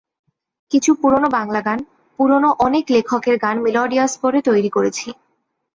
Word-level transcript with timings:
কিছু 0.71 0.91
পুরোনো 0.93 1.27
বাংলা 1.29 1.61
গান, 1.61 1.79
পুরোনো 2.19 2.49
অনেক 2.59 2.85
লেখকের 2.91 3.35
গান 3.37 3.55
মেলোডিয়াস 3.61 4.11
করে 4.17 4.39
তৈরি 4.41 4.69
করেছি। 4.69 5.07